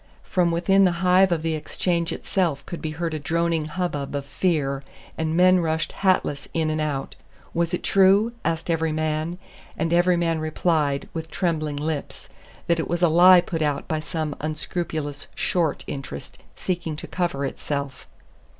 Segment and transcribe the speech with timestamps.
[0.23, 4.25] From within the hive of the Exchange itself could be heard a droning hubbub of
[4.25, 4.83] fear
[5.15, 7.13] and men rushed hatless in and out.
[7.53, 8.33] Was it true?
[8.43, 9.37] asked every man;
[9.77, 12.29] and every man replied, with trembling lips,
[12.65, 17.45] that it was a lie put out by some unscrupulous "short" interest seeking to cover
[17.45, 18.07] itself.